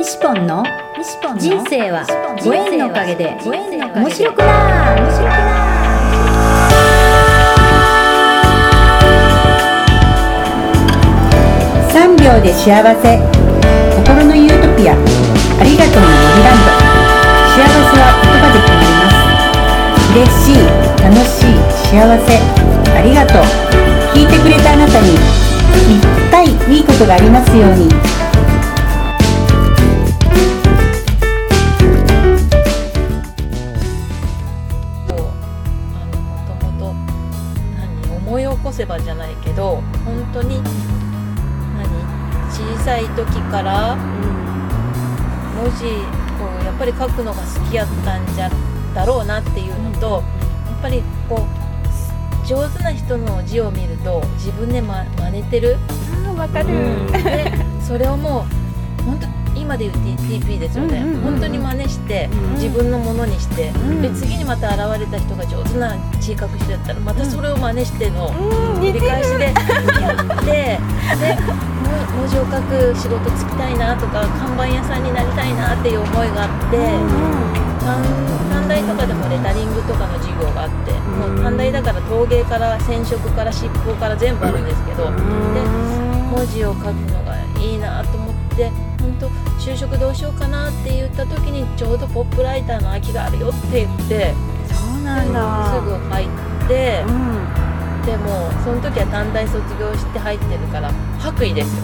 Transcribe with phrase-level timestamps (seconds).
[0.00, 0.64] 西ポンの
[1.36, 2.08] 人生は
[2.42, 5.44] ご縁のおかげで面白くな面白くな
[11.92, 13.20] 3秒で幸せ。
[14.00, 14.96] 心のユートピア。
[14.96, 14.96] あ
[15.68, 16.80] りがとうの森ランド
[17.52, 20.16] 幸せは言葉で決まります。
[20.16, 20.64] 嬉しい
[21.04, 21.60] 楽しい
[21.92, 22.40] 幸せ。
[22.96, 23.44] ありがとう。
[24.16, 26.00] 聞いてくれたあなたにいっ
[26.32, 28.29] ぱいいいことがありますように
[43.50, 43.96] から。
[45.60, 48.50] 文字をやっぱり書くのが好きやったんじゃ
[48.94, 50.22] だろうなっていうのと
[50.66, 55.76] やっぱりこう上手な人の字を見ると自分で、ま、真似てる。
[56.36, 56.70] わかる、う
[57.04, 57.12] ん。
[57.12, 57.52] で
[57.86, 58.46] それをも
[59.00, 61.22] う本当今で言う TP ですよね、うんうんうんうん。
[61.32, 62.54] 本当に真似して、ん。
[62.54, 64.00] 自分のものにして、ん。
[64.00, 68.80] で次にまた現れた人が上手な字書く人やったらまたそれを真似しての、うん。
[68.80, 69.44] 繰り返しで
[70.00, 70.78] やって
[71.20, 71.36] で
[71.79, 71.79] も
[72.16, 76.76] 文字を書く仕事つきたいなとか看板屋さんになりたいなっていう思いがあって、
[77.80, 78.02] 短
[78.50, 85.10] 短大とかでもレタリングとかの授業があって、もう短大だから陶芸から染色から執法から全部あるんですけど、で
[86.30, 89.28] 文字を書くのがいいなと思って本当
[89.60, 94.34] 就職どうしようかなって言った時にちょうどポップライターの空きがあるよって言って
[94.72, 95.72] そうなんだ。
[95.74, 96.28] すぐ入っ
[96.68, 97.04] て。
[97.06, 97.59] うん
[98.04, 101.82] でもその時は短大卒業して入ってるから白衣ですよ。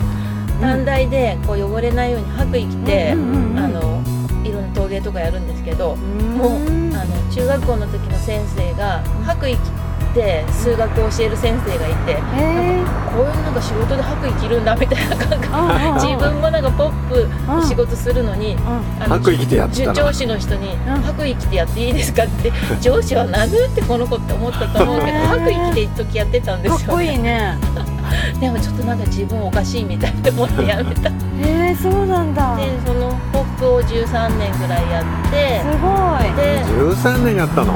[0.60, 4.02] 短大でこう汚れないように白衣着て、うんうんうんあの
[4.46, 6.52] いろんな陶芸とかやるんですけど、もう
[6.94, 9.85] あの中学校の時の先生が白衣着
[10.16, 16.06] て数学を教える先生がいて、へえこういうなんか仕事で白衣着るんだみたいな感覚。
[16.06, 18.56] 自分もなんかポップ仕事するのに、
[18.98, 27.58] あの白衣着てや上司の人に「白衣着てやっていいですか?」って 上司は「なんで?」ってこの子って思ったと思うけど白衣着て一時やってたんですよ、かっこいいね。
[28.40, 31.10] でもちょっとなんか自分おかしいみたいって思ってやめた。
[31.10, 32.56] でへえそうなんだ。
[32.86, 35.88] そのポップを13年ぐらいやってすご
[36.24, 36.32] い。
[36.36, 37.74] で13年やったの。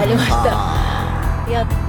[0.00, 0.36] やりました。
[0.50, 1.85] あやってで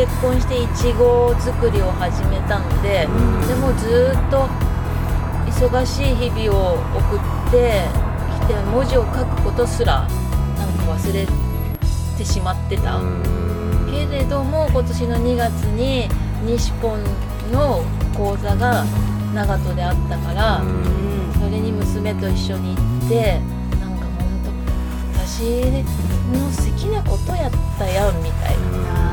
[0.00, 3.46] 結婚していちご作りを始めたのでうん。
[3.46, 4.48] でもずっと
[5.44, 7.82] 忙しい日々を送って
[8.40, 10.08] きて文字を書くことすら
[10.56, 11.26] なんか忘れ
[12.16, 16.08] てしまってた、ーけれども今年の2月に
[16.46, 17.04] 西ポン
[17.52, 17.82] の
[18.16, 18.86] 講座が
[19.34, 20.62] 長門であったから、
[21.38, 23.40] それに娘と一緒に行って
[23.78, 24.50] なんかほんと
[25.26, 25.42] 私
[26.32, 28.56] の好きなことやったやんみたい
[28.94, 29.09] な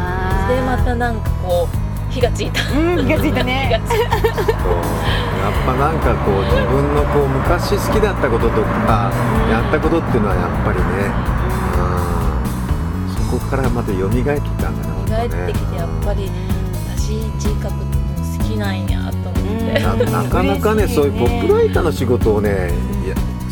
[0.47, 2.61] でまたなんかこう火がついた。
[2.71, 3.69] うん気がついたね。
[3.69, 4.19] 火がついた。
[4.19, 9.11] そうやっぱなんかこう自分のこう昔好きだったこととか
[9.49, 10.85] やったことっていうのはやっぱりね、
[13.07, 16.29] うん、そこからまた蘇ってきたんだね帰ってきてやっぱり
[16.97, 17.69] 私字書くの
[18.39, 22.71] 好きなんやと思って、ななかなかねそういうポップライターの仕事をね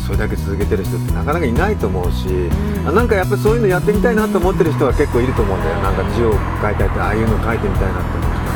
[0.06, 2.28] それだけ続けてる人ってなかなかいないと思うし、
[2.86, 5.74] あなんかやっぱりそういうのやってみたいなと思ってる人は結構いると思うんだよ。
[5.82, 6.38] なんか字を書
[6.70, 8.54] いたりってああいうの書いてみたいなって思う人は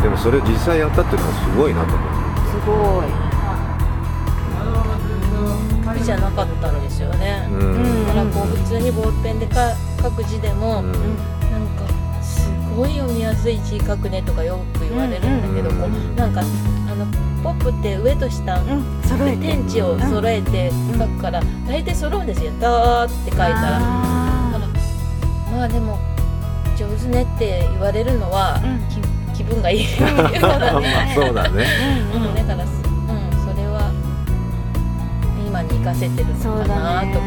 [0.00, 0.02] ね。
[0.02, 2.08] でもそれを実際やったっていうのはすごいなと思う。
[2.48, 3.12] すごい。
[5.94, 8.06] 苦じゃなかったんですよね、うん。
[8.08, 10.92] だからこう普通にボールペンでか書く字でも、うん。
[10.92, 11.84] なんか
[12.22, 15.76] すごい読みやすい字書くねとかよく言われるんだけど、うん。
[15.80, 16.42] こうなんか
[17.44, 19.36] ポップって上と下、うん揃えて。
[19.36, 23.80] 天地を揃えて書くから、大体揃うんですよ「だー」って書いたら。
[25.52, 25.98] まあでも
[26.76, 28.78] 上手ねって言われるのは、うん。
[28.88, 28.98] き
[29.36, 29.84] 気分がいい。
[30.40, 30.70] まあ
[31.14, 31.66] そうだね。
[32.14, 32.70] うん、だから、うん、
[33.44, 33.90] それは
[35.46, 37.24] 今に活かせてるのかなとか、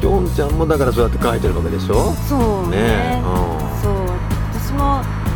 [0.00, 2.12] きょんちゃんもだからそうやって書いてるわけでしょ？
[2.28, 2.76] そうね。
[2.76, 3.67] ねうそう私も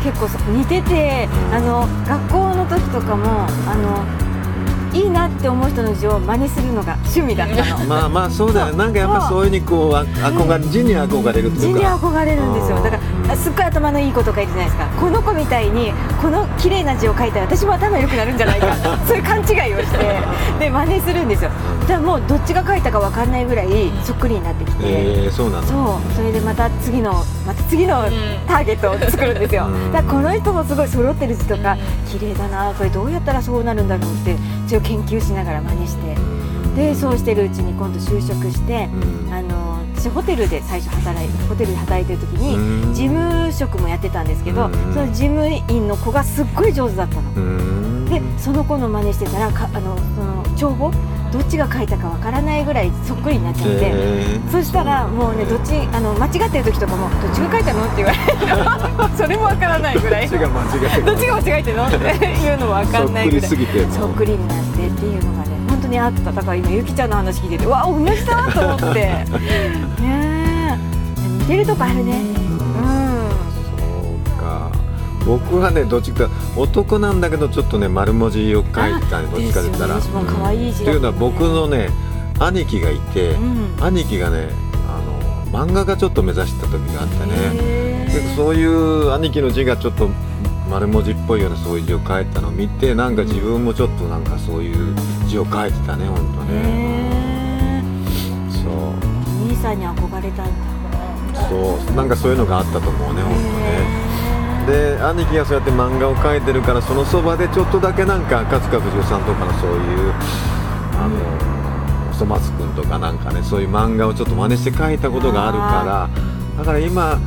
[0.03, 4.22] 結構そう似ててあの学校の時とかもあの
[4.93, 7.85] いいなって思う人の字を真似するのが趣味だったの。
[7.85, 8.75] ん まあまあそうだよ。
[8.75, 9.45] なんかやっぱそう。
[9.45, 12.77] いうふうにこうあ憧れ字に憧れるって字にいうか憧れるんですよ。
[12.77, 12.97] だか
[13.27, 14.85] らすっごい頭のいい子とかいるじゃないですか。
[14.99, 15.91] この子みたいに
[16.21, 18.67] この綺麗な字を書いたら私も頭良くなるんじゃないか。
[19.07, 19.97] そういう勘違いをして
[20.59, 21.49] で真似するんですよ。
[21.81, 26.15] だからもうどっちが書いたか分かんないぐらいそっくりになってきて、えー、そうなのそう。
[26.15, 28.05] それでまた次のまた次の
[28.47, 29.91] ターゲットを作るんですよ、うん。
[29.91, 31.77] だからこの人もすごい揃ってる字とか
[32.09, 34.35] 綺麗だなこれどうやったらそうなるんだろうって
[34.73, 36.15] それを研究しながら真似して。
[36.75, 39.31] でそうしてるうちに今度就職してうん。
[39.31, 42.93] あの私ホテルで最初働いホテルで働いてる時にうん。
[42.95, 44.71] 事務職もやってたんですけどうん。
[44.71, 47.29] その事務員の子がすっごい上手だったの。
[47.35, 48.05] うん。
[48.09, 50.91] ででその子の真似してたらかあのその帳簿
[51.33, 54.51] どっちが書いたかわからないぐらいそっくりになっちゃって、へー。
[54.51, 58.17] そしたらもうねどっちあの間違ってる時とかもどっちが書いたのって言われ
[59.09, 60.61] る それもわからないぐらいどっちが間
[61.57, 61.87] 違えてるの？
[61.87, 63.49] っていうのもわかんないぐらい。
[63.49, 66.31] そっくりすぎてそっくりになってっていうのがね本当にあった。
[66.31, 68.99] だから今ゆきちゃんの話聞いててうわ同じだと思って。
[68.99, 69.25] ね
[70.01, 70.77] え。
[71.39, 72.21] 似てるとこあるね。
[72.45, 73.02] そうか
[75.25, 79.99] 僕はねどっちか男なんだけどちょっとね丸文字を書いたねどっちかで言ったら。
[79.99, 81.89] 可愛い字だっていうのは僕のね
[82.39, 83.75] 兄貴がいて、うん。
[83.79, 84.49] 兄貴がね
[84.87, 87.33] あの漫画家ちょっと目指した時があってね。
[87.55, 90.09] へでーそういう兄貴の字がちょっと
[90.69, 94.95] 丸文字っぽいようなそういう字を書いたのを見てなんか自分もちょっとなんかそういう
[95.27, 96.53] 字を書いてたね本当ね。
[97.79, 97.81] へ
[98.51, 98.71] そう。
[98.71, 100.53] ー兄さんに憧れたんだ。
[101.49, 101.95] そう。
[101.95, 103.43] なんかそういうのがあったと思うね本当ね。
[103.61, 103.82] へ
[104.65, 110.13] で兄貴がそうやって漫画を描いてるからそのそばでちょっとだけなんか勝塚不二夫さんとかのそういう
[110.95, 116.09] あの細松君とかなんかねそういう漫画をちょっと真似して描いたことがあるか
[116.55, 117.19] らだから今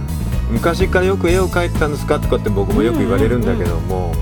[0.51, 4.13] 昔からよく絵を描いてたんですかとかって僕もよく言われるんだけども、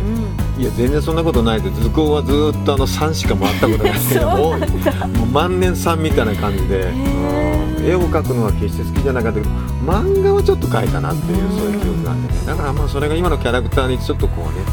[0.56, 7.53] いや全然そんなことないで図工はずっとあの3しかもらったことないけども もう万年3みたいな感じで、うん
[7.84, 9.50] 絵を描くのは決して好きじゃなかったけど
[9.84, 12.46] 漫画はちょっと描いたなっていうそういう記憶があってね。
[12.46, 14.64] だからまあそれが今のキャラクターにちょっとこうね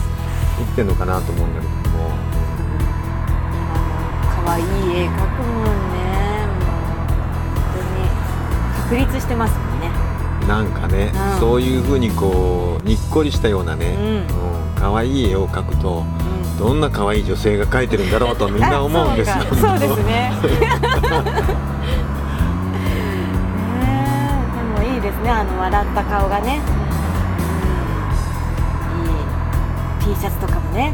[0.60, 2.12] 生きてるのかなと思うんだけども。
[4.46, 4.68] 可愛い絵
[5.08, 6.48] 描くもんね。
[6.48, 6.80] もう
[7.52, 7.84] 本
[8.90, 9.92] 当に確立してますもんね。
[10.48, 11.40] なんかね、うん。
[11.40, 14.06] そういうふうにこうにっこりしたようなね、うん。
[14.06, 14.25] うん。
[14.80, 16.58] 可愛い絵を描くとうん。
[16.58, 19.36] どんな可愛い女性が描いてるんだろうとみんな思うんですよ。
[19.52, 20.31] あそうですねね
[25.21, 25.29] ですね。
[25.31, 26.62] あの笑った顔がね、
[30.03, 30.15] うん、いい。
[30.15, 30.94] T シャツとかもね。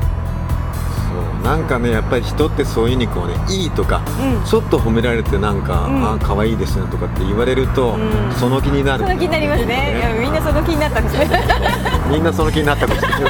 [1.10, 1.44] そう。
[1.44, 4.46] なんかねやっぱり人ってそういうにこうねいいとかうん。
[4.46, 6.14] ちょっと褒められてなんか、うん。
[6.16, 8.32] あ可愛いですねとかって言われると、うん。
[8.34, 9.06] その気になる。
[9.06, 9.98] その気になりますね。
[9.98, 11.30] いやみんなその気になったんですね
[12.12, 13.22] みんなその気になったかもしれない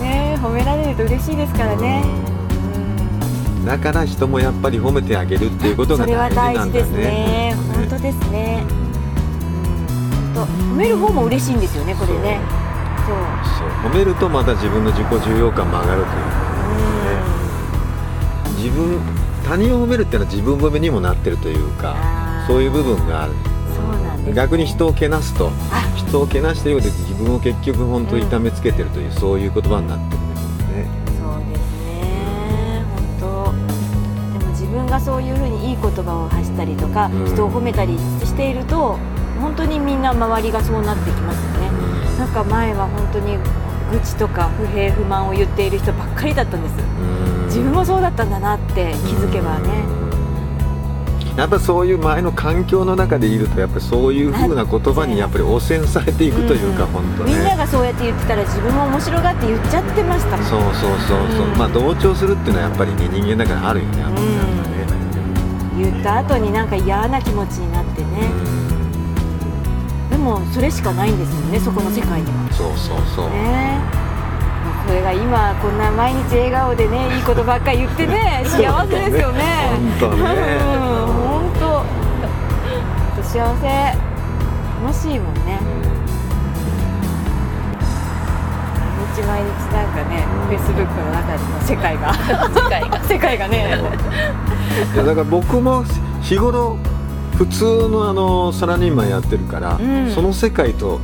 [0.00, 2.04] ねえ褒められると嬉しいですからね、
[3.64, 7.54] だから人もやっぱり褒めてあげるっていうことが大事なんだね
[7.88, 12.40] 当ですね、うん、本当褒める方も嬉しいんですよねこれね。
[13.06, 13.16] そう
[13.58, 16.48] そう褒めるとまた自分の自己重要感も上がるというか
[18.56, 19.00] 自分
[19.44, 21.96] 他人を褒めるっていうのは自分褒めにもなってるというか
[22.46, 23.32] そういう部分がある。
[24.34, 25.80] 逆に人をけなすとあ。
[25.96, 30.27] 人をけなしてようで自分を結局本当に痛めつけてるという、そういう言葉になってる
[34.98, 37.26] がそういうふうにいい言葉を発したりとか、うん。
[37.26, 38.98] 人を褒めたりしていると
[39.40, 41.70] 本当にみんな周りがそうなってきますよね、
[42.18, 43.38] なんか前は本当に
[43.92, 46.74] 愚痴とか不平不満を言っている人ばっかりだったんです。
[46.76, 47.46] うん。
[47.46, 49.68] 自分もそうだったんだなって気づけばね、
[51.36, 56.90] やっぱそういう前の環境の中でいるとやっぱりそういう風な言葉にやっぱり汚染されていくというか、うん。
[56.90, 61.56] 本当みんなねがそうやって言ってたら自分も面白がって言っちゃってましたそうそうそうそう、うん。
[61.56, 64.57] まあ同調するっていうのはやっぱりね人間だからあるよねやっぱりなん
[65.78, 68.30] 言った後になんか嫌な気持ちになってね、
[70.10, 72.42] でもそれしかないんですよねそこの世界には。
[72.42, 73.78] うんそうそうそう、ね。
[74.86, 79.42] これが今こんな毎日笑顔でねいいことばっかり言ってね 幸せですよね。
[80.00, 80.22] 本当ね。
[80.22, 83.22] うん本当。
[83.22, 84.08] 幸せ。
[84.84, 85.57] 楽しいもんね
[89.22, 92.14] 日毎日なんかねフェイスブックの中での世界が。
[92.14, 93.04] 世界が。
[93.04, 93.78] 世界がね。
[94.94, 95.84] いやだから僕も
[96.22, 96.78] 日頃
[97.36, 100.10] 普通のあのサラリーマンやってるから、うん。
[100.12, 101.00] その世界と、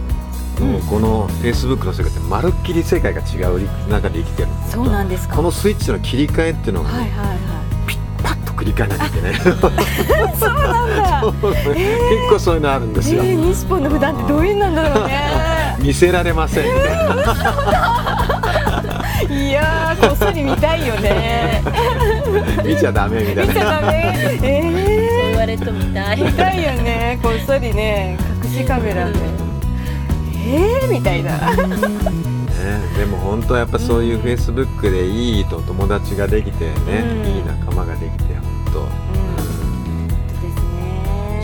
[0.60, 5.36] もうこのフェイスブックの世界ってまるっきり世界が違う中で生きてるそうなんですか。
[5.36, 7.38] このスイッチの切り替えっていうのが、ねはいはいはい。
[7.86, 9.34] ピッパッと繰り返なきゃいけない。
[9.34, 11.14] そうなんだ。
[11.32, 16.64] 結構そういうのあるんですよ、えー、西本の普段ってどういうなんだろうね見せられません、
[19.30, 21.62] いやーこっそり見たいよね。
[22.64, 24.14] 見ちゃダメみたい見ちゃなダメ。
[24.14, 26.18] そうえ言われると見たい。
[26.18, 27.18] ー、見たいよね。
[27.22, 29.12] こっそりね隠しカメラで。
[30.46, 31.32] えー、みたいな。
[31.32, 36.72] ね、でも本当はやっぱそういうフェイスブックでいいと友達ができてね、
[37.24, 37.30] うん。
[37.30, 39.03] いい仲間ができて本当、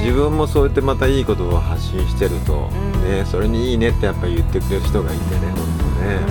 [0.01, 3.05] 自分もそうやってまたいい言葉を発信してると、うん。
[3.05, 6.27] ね、それにいいねってやっぱ言ってくれる人がいてね本当ね、うん。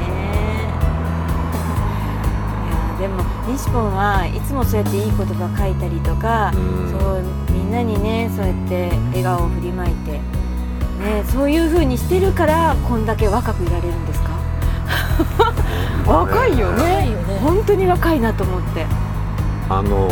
[0.00, 0.18] ね
[2.98, 6.90] いやでも西本はいつもそうやっていい言葉書いたりとか、うん。
[6.98, 7.22] そう
[7.52, 10.20] みんなにねそうやって笑顔を振りまいてね
[11.32, 14.30] そういう風にしてるからこんだけ若くいられるんですか？
[16.06, 17.38] 若いよ若ねいよね。
[17.40, 18.86] 本当に若いなと思って
[19.70, 20.08] あの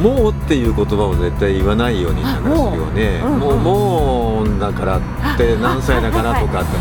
[0.00, 3.20] もうっていう言葉を絶対言わないようにしますよね。
[3.22, 3.58] あもう。
[3.58, 5.00] もうだからっ
[5.36, 6.78] て何歳だからとかって。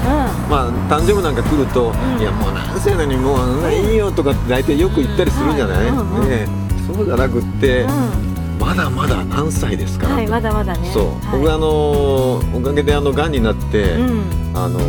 [0.50, 2.22] まあ誕生日なんか来ると、ん。
[2.22, 3.36] いやもう何歳なのにも
[3.68, 5.92] ういいよとかって大体よく言ったりするじゃない、
[6.27, 6.48] ね
[6.88, 10.92] そうじゃなくって、うん、まだまだ何歳ですから、はいまだまだね。
[10.94, 11.39] そう、はい。
[11.39, 14.24] 僕あのおかげであの癌になって、うん。
[14.56, 14.80] あの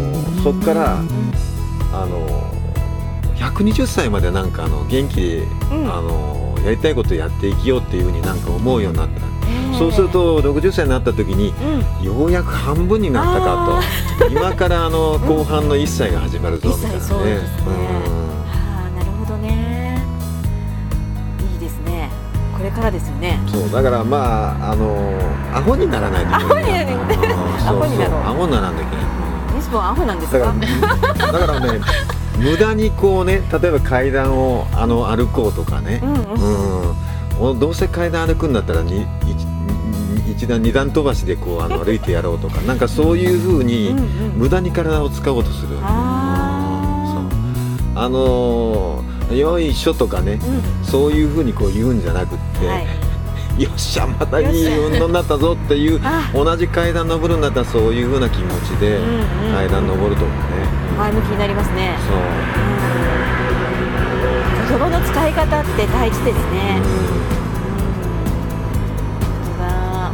[0.42, 2.52] そっからあの
[3.36, 5.38] 120歳までなんかあの元気で、
[5.72, 5.92] うん。
[5.92, 9.20] あのやりたいことやっていきようっていうふうになんか思うようになった、
[9.78, 11.52] そうすると60歳になった時に
[12.00, 12.04] うん。
[12.04, 13.82] ようやく半分になったか
[14.18, 14.30] と。
[14.30, 16.96] 今からあの後半の1歳が始まるぞみたいなね。
[16.96, 17.48] 一歳そうですね。
[18.50, 20.02] ああなるほどね。
[21.52, 22.10] いいですね。
[22.56, 23.38] これからですよね。
[23.42, 25.18] うんそうだからまああの
[25.52, 27.34] アホにならないといけないアホになる。
[27.34, 28.20] うんそうそうアホになろう。
[28.20, 29.04] アホにならんといけない。
[29.56, 30.52] 西本アホなんですだか
[31.32, 31.80] だからね
[32.38, 36.00] 無駄にこうね例えば階段をあの歩こうとかね。
[36.02, 36.38] う、んう
[36.90, 37.50] ん。
[37.52, 39.46] うん、どうせ階段歩くんだったらに一
[40.30, 42.60] 一段二段飛ばしでこうあの歩いてやろうとか。
[42.62, 43.94] なんかそういうふうに
[44.36, 47.30] 無駄に体を使おうとする、あうん。
[47.30, 47.98] そう。
[47.98, 50.38] あのーよいしょとかね。
[50.82, 53.03] うそういうふうにこう言うんじゃなくって、んはい
[53.58, 56.28] よっしゃまたいい運動になったぞっていうあ。
[56.34, 59.04] 同じ階段登るんだったらそういうふうな気持ちでうん
[59.48, 59.54] うん。
[59.54, 60.34] 階段登るとかね、
[60.98, 61.96] 前向きになりますね。
[62.08, 62.16] そう。
[64.70, 66.80] 言葉の使い方って大事ですね。
[69.44, 70.12] 言葉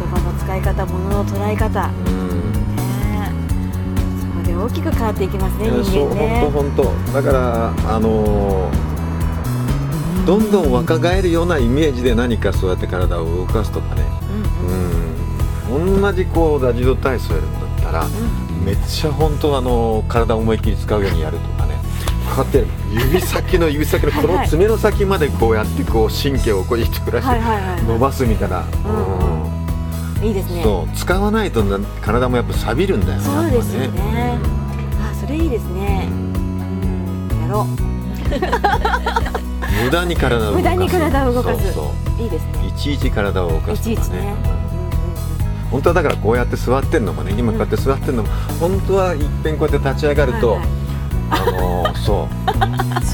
[0.00, 1.90] 言葉の使い方物の捉え方。
[4.60, 6.40] 大きく変わっていきますね人間ね。
[6.52, 8.87] 本当本当だからあのー
[10.28, 14.02] どんどん若返るようなイメージで何かそうやって体を動かすとかね。
[15.70, 15.92] うんうん。
[15.94, 18.06] うん同じこうラジオ体操やるんだったら
[18.62, 21.78] めっちゃ本当あの体を思いっきり使うようにやるとかね。
[22.36, 30.26] こうやって指先の指先のこの爪の先までこうやってこう神経をこう一くらして伸ばすみたいな、うんうん。
[30.26, 30.62] いいですね。
[30.62, 33.96] そう使わないとな体もやっぱ錆びるんだよねそうですよね。
[34.20, 37.40] やっあそれいいですぱねねうん。
[37.44, 37.64] やろう。
[37.64, 37.88] ん
[39.84, 40.56] 無駄に体を動かす。
[40.56, 41.62] 無駄に体を動かす。
[41.64, 41.84] そうそう。
[42.20, 42.66] ういいですね。
[42.66, 43.96] いちいち体を動かいすとかね。
[43.96, 44.34] ちいちね。
[45.70, 50.68] 本当はだからこうやって座ってんのもね今こうやって座ってんのも本当はいっぺんこうやって立ち上がると、はいはい。
[51.30, 52.28] あのーそう。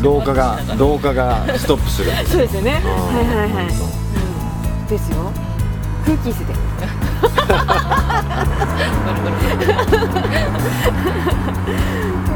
[0.05, 2.13] 老化が老化がストップする。
[2.27, 2.81] そうですよね。
[2.85, 2.91] うん。
[3.17, 3.73] はいはいはい。
[3.73, 3.89] そう。
[3.89, 3.91] う
[4.85, 4.87] ん。
[4.87, 5.33] ですよ。
[6.05, 6.55] 空気椅子で。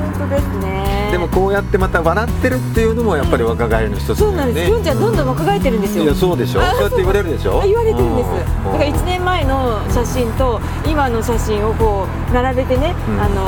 [0.09, 0.88] 本当ですね
[1.33, 4.53] こうやってまた笑ってるっていうのもやっぱり若返りの一つだそうなん。
[4.55, 4.83] ですきょん。
[4.83, 7.61] ちゃんどんどん若返ってるんですよいやそうでしょそうやって言われるでしょ？
[7.63, 8.29] あ言われてるんです。
[8.29, 8.37] うん。
[8.73, 13.21] だから1年前の写真と今の写真をこう並べてね、うん。
[13.21, 13.47] あの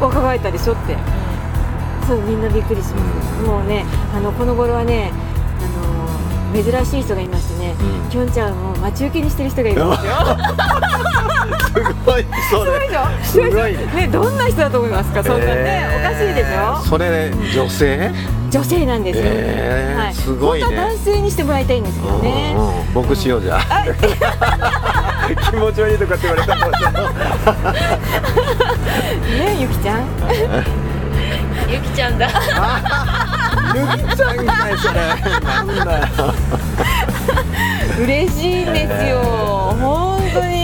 [0.00, 0.96] 若返ったでしょって。
[2.06, 3.46] そうみんなびっくりします、うん。
[3.46, 5.10] もうねあのこの頃はね
[6.52, 8.10] あの珍しい人がいましてね、うん。
[8.10, 10.12] きょんちゃんを待ち受けにしてる人がいるんですよ。
[10.12, 10.18] す
[12.04, 12.88] ごいそれ
[13.24, 15.22] すごいねねどんな人だと思いますか？
[15.24, 16.76] そんなね、おかしいでしょ？
[16.84, 18.10] それ女性？
[18.50, 20.64] 女性なんですよ、えーはい、すごいね。
[20.66, 23.58] 本当は男性にしてもらいたいんですけどね、うんうん僕しようじゃ
[25.50, 26.54] 気持ち悪いとかって言われた
[29.36, 30.06] ねゆきちゃん？
[31.68, 32.28] ゆきちゃんだ。
[32.28, 32.30] う
[33.76, 35.00] ゆきちゃんかいそれ。
[35.40, 36.04] なんだよ。
[38.00, 39.18] 嬉しいんですよ。
[39.80, 40.63] 本当に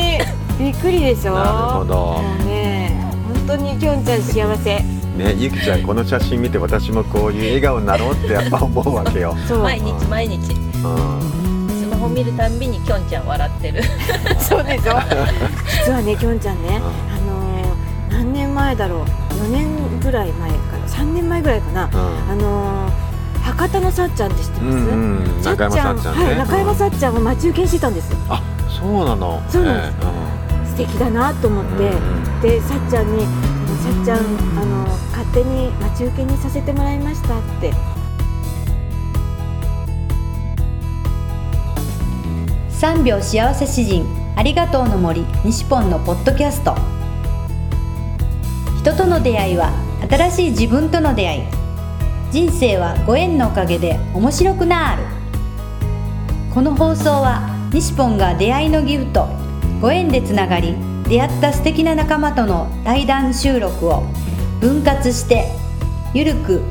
[0.60, 1.34] びっくりでしょ？
[1.34, 1.94] なるほど。
[2.22, 2.92] もうね
[3.46, 4.78] 本当にきょんちゃん幸せ。
[5.16, 9.58] ねゆきちゃんこの写真見て私もこういう笑顔になろうってやっぱ 思うわけよ、そう。
[9.62, 10.52] 毎日毎日。
[10.52, 11.68] うん。
[11.68, 13.82] スマホ見るたんびにきょんちゃん笑ってる。
[14.38, 14.94] そうでしょ？
[15.84, 17.50] 実はねきょんちゃんね、あのー
[18.12, 19.00] 何年前だろう
[19.44, 19.66] ？4年
[20.00, 21.88] ぐらい前から3年前ぐらいかな、
[22.30, 23.10] あのー
[23.42, 26.24] 博多のさっちゃんって知ってます、うん中山さっちゃんね。
[26.26, 28.18] はい、中山さっちゃんを待ち受けにしてたんですよ。
[28.28, 29.40] あそうなの。
[29.48, 29.88] そうなんです
[30.80, 31.90] 敵だなと思って、
[32.40, 33.26] でさっちゃんに
[33.84, 37.74] 「さっちゃんあの勝手に待ち受けにさせてもらいました」って。
[42.80, 44.06] 3秒幸せ詩人
[44.36, 46.74] ありがとうの森西ポンのポッドキャスト。
[48.78, 49.72] 人との出会いは
[50.08, 51.42] 新しい自分との出会い。
[52.30, 55.02] 人生はご縁のおかげで面白くなる。
[56.54, 59.39] この放送は西ポンが出会いのギフト
[59.80, 60.74] ご縁でつながり
[61.08, 64.02] 出会った素敵な仲間との対談収録を
[64.60, 65.50] 分割して
[66.12, 66.62] ゆるく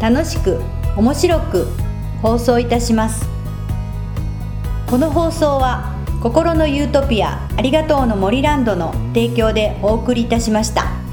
[0.00, 0.60] 楽しく
[0.96, 1.66] 面白く
[2.20, 3.26] 放送いたします
[4.86, 11.03] この放送は心のユートピアありがとうの森ランドの提供でお送りいたしました。